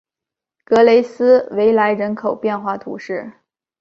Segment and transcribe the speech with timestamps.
[0.63, 3.33] 格雷斯维莱人口变化图示